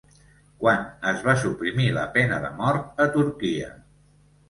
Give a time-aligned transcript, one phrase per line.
[0.63, 0.81] Quan
[1.11, 3.73] es va suprimir la pena de mort a Turquia?